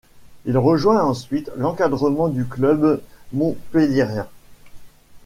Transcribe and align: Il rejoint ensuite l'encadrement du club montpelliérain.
Il 0.47 0.57
rejoint 0.57 1.03
ensuite 1.03 1.51
l'encadrement 1.57 2.27
du 2.27 2.43
club 2.45 3.03
montpelliérain. 3.33 4.27